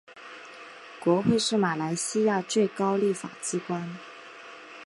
[0.99, 3.87] 国会是马来西亚最高立法机关。